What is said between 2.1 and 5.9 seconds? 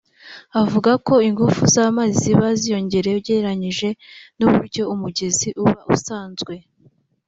ziba ziyongereye ugereranyije n’uburyo umugezi uba